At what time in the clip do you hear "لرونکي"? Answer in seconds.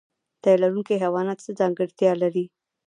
0.61-0.95